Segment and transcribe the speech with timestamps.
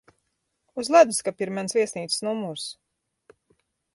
[0.83, 2.67] Uz ledusskapja ir manas viesnīcas numurs.